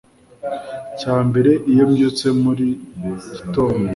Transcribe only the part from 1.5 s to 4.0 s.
iyo mbyutse buri gitondo.